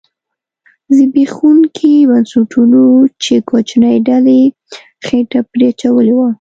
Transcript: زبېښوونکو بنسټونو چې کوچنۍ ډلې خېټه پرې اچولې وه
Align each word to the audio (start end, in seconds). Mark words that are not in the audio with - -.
زبېښوونکو 0.95 1.91
بنسټونو 2.09 2.83
چې 3.23 3.33
کوچنۍ 3.49 3.95
ډلې 4.07 4.39
خېټه 5.05 5.41
پرې 5.51 5.65
اچولې 5.71 6.13
وه 6.17 6.27